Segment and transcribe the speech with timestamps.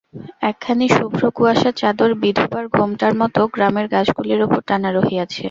[0.49, 5.39] একখানি শুভ্র কুয়াশার চাদর বিধবার ঘোমটার মতো গ্রামের গাছগুলির উপর টানা রহিয়াছে।